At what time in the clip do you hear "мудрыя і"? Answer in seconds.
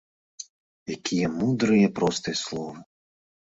1.39-1.93